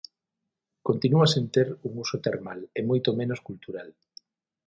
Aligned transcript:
Continúa 0.87 1.27
sen 1.33 1.45
ter 1.55 1.67
un 1.87 1.93
uso 2.03 2.15
termal 2.27 2.59
e 2.77 2.81
moito 2.89 3.09
menos 3.19 3.39
cultural. 3.47 3.89